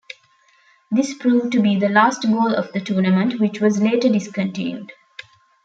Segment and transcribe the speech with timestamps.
[0.89, 4.91] This proved to be the last goal of the tournament, which was later discontinued.